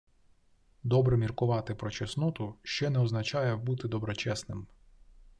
[0.83, 4.67] Добре міркувати про чесноту– ще не означає бути доброчесним